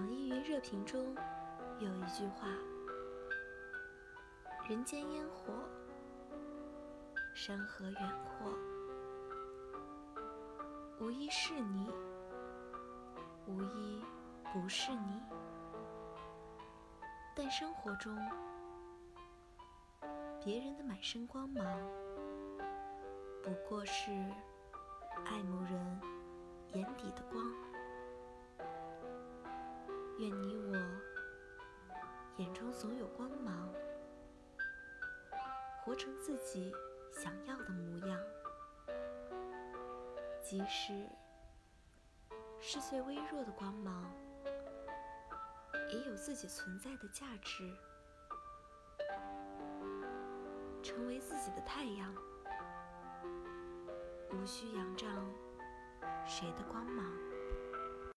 [0.00, 1.14] 网易云热评中
[1.78, 2.48] 有一句话
[4.66, 5.52] ：“人间烟火，
[7.34, 8.50] 山河远阔，
[10.98, 11.86] 无一是你，
[13.46, 14.02] 无一
[14.54, 15.20] 不是你。”
[17.36, 18.16] 但生活中，
[20.42, 21.62] 别人的满身光芒，
[23.42, 24.10] 不过是
[30.20, 30.76] 愿你我
[32.36, 33.72] 眼中总有光芒，
[35.82, 36.70] 活成自己
[37.10, 38.20] 想要的模样。
[40.42, 41.08] 即使
[42.60, 44.12] 是最微弱的光芒，
[45.88, 47.74] 也有自己存在的价值。
[50.82, 52.14] 成为自己的太阳，
[54.32, 55.08] 无需仰仗
[56.26, 57.10] 谁的光芒。